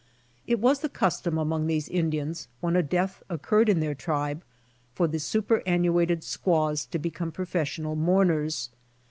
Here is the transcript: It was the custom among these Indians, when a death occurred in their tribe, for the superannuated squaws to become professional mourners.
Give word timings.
It 0.47 0.57
was 0.59 0.79
the 0.79 0.89
custom 0.89 1.37
among 1.37 1.67
these 1.67 1.87
Indians, 1.87 2.47
when 2.59 2.75
a 2.75 2.81
death 2.81 3.21
occurred 3.29 3.69
in 3.69 3.81
their 3.81 3.93
tribe, 3.93 4.43
for 4.95 5.07
the 5.07 5.19
superannuated 5.19 6.23
squaws 6.23 6.87
to 6.87 6.97
become 6.97 7.31
professional 7.31 7.95
mourners. 7.95 8.71